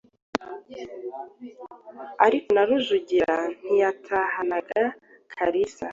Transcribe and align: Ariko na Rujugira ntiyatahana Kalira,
Ariko 2.25 2.47
na 2.55 2.63
Rujugira 2.67 3.35
ntiyatahana 3.63 4.57
Kalira, 5.33 5.87